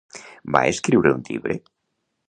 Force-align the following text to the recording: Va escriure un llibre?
Va 0.55 0.61
escriure 0.71 1.13
un 1.19 1.23
llibre? 1.29 1.61